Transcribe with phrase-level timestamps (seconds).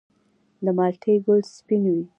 [0.63, 2.03] د مالټې ګل سپین وي؟